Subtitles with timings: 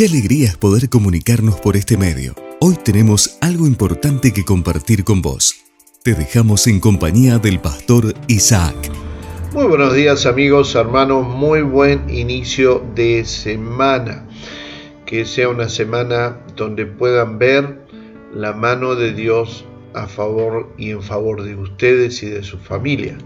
[0.00, 2.34] Qué alegría es poder comunicarnos por este medio.
[2.58, 5.56] Hoy tenemos algo importante que compartir con vos.
[6.02, 8.74] Te dejamos en compañía del pastor Isaac.
[9.52, 14.26] Muy buenos días amigos, hermanos, muy buen inicio de semana.
[15.04, 17.84] Que sea una semana donde puedan ver
[18.32, 23.18] la mano de Dios a favor y en favor de ustedes y de su familia.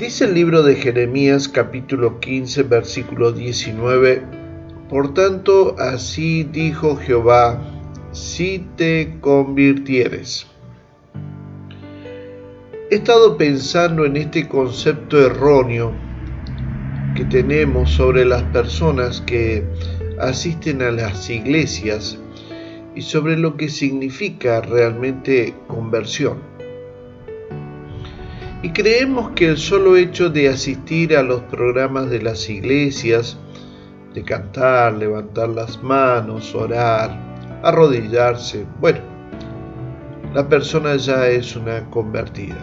[0.00, 4.22] Dice el libro de Jeremías capítulo 15 versículo 19,
[4.88, 7.62] Por tanto así dijo Jehová,
[8.10, 10.46] si te convirtieres.
[12.90, 15.92] He estado pensando en este concepto erróneo
[17.14, 19.62] que tenemos sobre las personas que
[20.18, 22.18] asisten a las iglesias
[22.94, 26.49] y sobre lo que significa realmente conversión.
[28.62, 33.38] Y creemos que el solo hecho de asistir a los programas de las iglesias,
[34.12, 37.10] de cantar, levantar las manos, orar,
[37.62, 39.00] arrodillarse, bueno,
[40.34, 42.62] la persona ya es una convertida.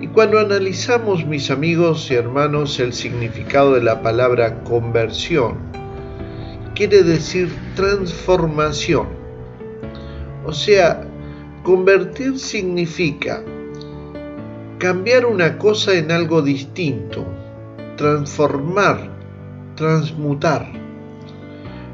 [0.00, 5.58] Y cuando analizamos, mis amigos y hermanos, el significado de la palabra conversión,
[6.74, 9.06] quiere decir transformación.
[10.46, 11.02] O sea,
[11.62, 13.42] convertir significa
[14.78, 17.24] cambiar una cosa en algo distinto,
[17.96, 19.10] transformar,
[19.74, 20.70] transmutar.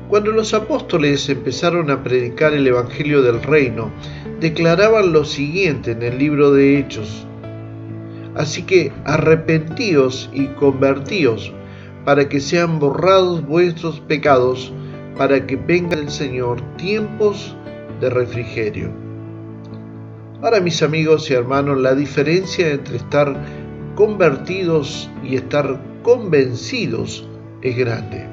[0.08, 3.92] Cuando los apóstoles empezaron a predicar el Evangelio del Reino,
[4.40, 7.24] declaraban lo siguiente en el libro de Hechos.
[8.34, 11.52] Así que arrepentíos y convertíos
[12.04, 14.72] para que sean borrados vuestros pecados,
[15.16, 17.54] para que venga el Señor tiempos
[18.00, 19.11] de refrigerio.
[20.42, 23.32] Ahora mis amigos y hermanos, la diferencia entre estar
[23.94, 27.28] convertidos y estar convencidos
[27.60, 28.26] es grande.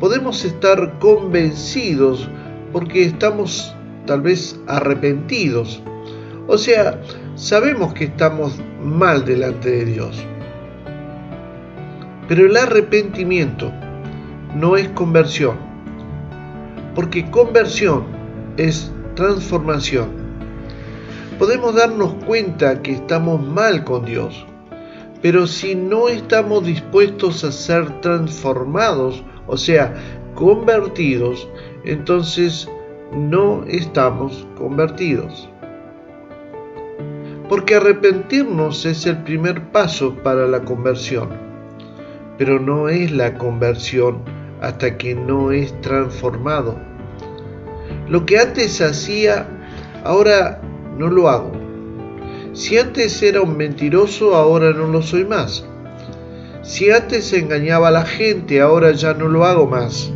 [0.00, 2.30] Podemos estar convencidos
[2.72, 3.74] porque estamos
[4.06, 5.82] tal vez arrepentidos.
[6.46, 6.98] O sea,
[7.34, 10.24] sabemos que estamos mal delante de Dios.
[12.26, 13.70] Pero el arrepentimiento
[14.56, 15.58] no es conversión,
[16.94, 18.04] porque conversión
[18.56, 20.21] es transformación
[21.38, 24.46] podemos darnos cuenta que estamos mal con Dios.
[25.20, 29.94] Pero si no estamos dispuestos a ser transformados, o sea,
[30.34, 31.48] convertidos,
[31.84, 32.68] entonces
[33.12, 35.48] no estamos convertidos.
[37.48, 41.28] Porque arrepentirnos es el primer paso para la conversión,
[42.38, 44.22] pero no es la conversión
[44.60, 46.76] hasta que no es transformado.
[48.08, 49.46] Lo que antes hacía,
[50.04, 50.60] ahora
[50.98, 51.52] no lo hago.
[52.52, 55.64] Si antes era un mentiroso, ahora no lo soy más.
[56.62, 60.12] Si antes engañaba a la gente, ahora ya no lo hago más.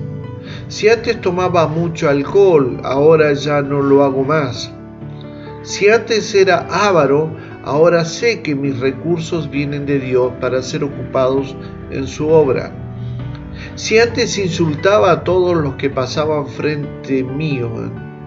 [0.68, 4.70] Si antes tomaba mucho alcohol, ahora ya no lo hago más.
[5.62, 7.30] Si antes era avaro,
[7.64, 11.56] ahora sé que mis recursos vienen de Dios para ser ocupados
[11.90, 12.72] en su obra.
[13.74, 17.70] Si antes insultaba a todos los que pasaban frente mío,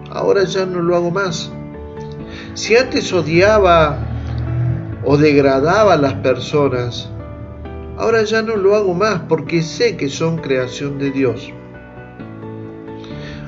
[0.09, 1.51] ahora ya no lo hago más.
[2.53, 3.97] Si antes odiaba
[5.03, 7.09] o degradaba a las personas,
[7.97, 11.53] ahora ya no lo hago más porque sé que son creación de Dios.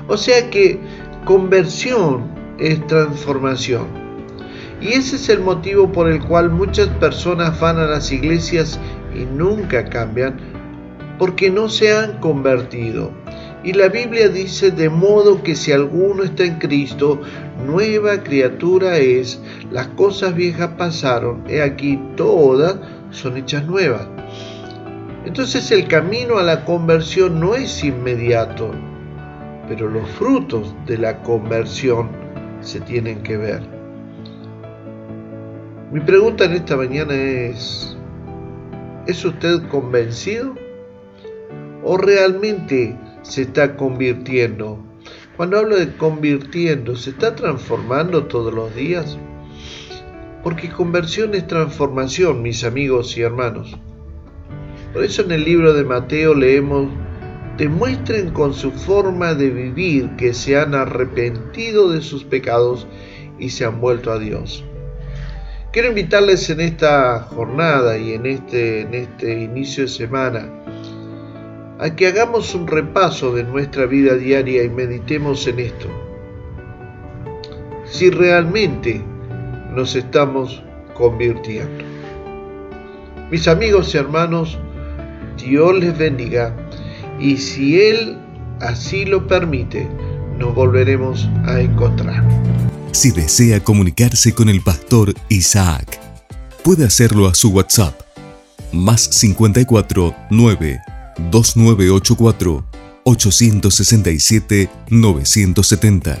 [0.08, 0.78] O sea que
[1.24, 3.86] conversión es transformación.
[4.80, 8.80] Y ese es el motivo por el cual muchas personas van a las iglesias
[9.14, 10.36] y nunca cambian
[11.18, 13.12] porque no se han convertido.
[13.64, 17.20] Y la Biblia dice, de modo que si alguno está en Cristo,
[17.64, 19.40] nueva criatura es,
[19.70, 22.76] las cosas viejas pasaron, he aquí todas
[23.10, 24.08] son hechas nuevas.
[25.24, 28.72] Entonces el camino a la conversión no es inmediato,
[29.68, 32.08] pero los frutos de la conversión
[32.60, 33.62] se tienen que ver.
[35.92, 37.96] Mi pregunta en esta mañana es,
[39.06, 40.54] ¿es usted convencido?
[41.84, 44.78] ¿O realmente se está convirtiendo.
[45.36, 49.18] Cuando hablo de convirtiendo, ¿se está transformando todos los días?
[50.42, 53.76] Porque conversión es transformación, mis amigos y hermanos.
[54.92, 56.90] Por eso en el libro de Mateo leemos,
[57.56, 62.86] demuestren con su forma de vivir que se han arrepentido de sus pecados
[63.38, 64.64] y se han vuelto a Dios.
[65.72, 70.50] Quiero invitarles en esta jornada y en este, en este inicio de semana
[71.82, 75.88] a que hagamos un repaso de nuestra vida diaria y meditemos en esto.
[77.90, 79.02] Si realmente
[79.74, 80.62] nos estamos
[80.94, 81.84] convirtiendo.
[83.32, 84.60] Mis amigos y hermanos,
[85.44, 86.54] Dios les bendiga
[87.18, 88.16] y si Él
[88.60, 89.88] así lo permite,
[90.38, 92.22] nos volveremos a encontrar.
[92.92, 95.98] Si desea comunicarse con el pastor Isaac,
[96.62, 98.00] puede hacerlo a su WhatsApp
[98.72, 100.91] más 54 9
[101.30, 102.64] 2984
[103.04, 106.18] 867 970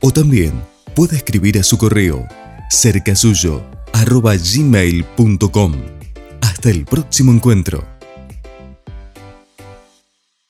[0.00, 0.52] o también
[0.94, 2.26] puede escribir a su correo
[2.70, 3.62] cerca suyo
[3.92, 5.72] arroba gmail.com.
[6.40, 7.95] Hasta el próximo encuentro.